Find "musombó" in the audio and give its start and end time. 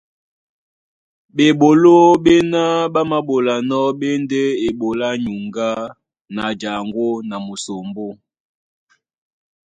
7.45-8.05